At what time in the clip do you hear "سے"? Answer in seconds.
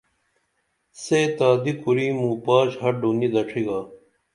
1.01-1.19